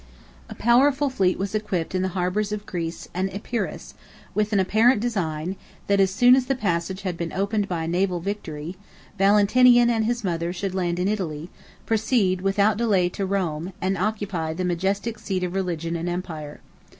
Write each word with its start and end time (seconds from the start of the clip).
A 0.49 0.55
powerful 0.55 1.11
fleet 1.11 1.37
was 1.37 1.53
equipped 1.53 1.93
in 1.93 2.01
the 2.01 2.07
harbors 2.17 2.51
of 2.51 2.65
Greece 2.65 3.07
and 3.13 3.29
Epirus, 3.31 3.93
with 4.33 4.51
an 4.51 4.59
apparent 4.59 4.99
design, 4.99 5.55
that, 5.85 5.99
as 5.99 6.09
soon 6.09 6.35
as 6.35 6.47
the 6.47 6.55
passage 6.55 7.03
had 7.03 7.15
been 7.15 7.31
opened 7.31 7.67
by 7.67 7.83
a 7.83 7.87
naval 7.87 8.19
victory, 8.19 8.75
Valentinian 9.19 9.91
and 9.91 10.05
his 10.05 10.23
mother 10.23 10.51
should 10.51 10.73
land 10.73 10.97
in 10.97 11.07
Italy, 11.07 11.51
proceed, 11.85 12.41
without 12.41 12.77
delay, 12.77 13.09
to 13.09 13.27
Rome, 13.27 13.73
and 13.79 13.95
occupy 13.95 14.55
the 14.55 14.65
majestic 14.65 15.19
seat 15.19 15.43
of 15.43 15.53
religion 15.53 15.95
and 15.95 16.09
empire. 16.09 16.61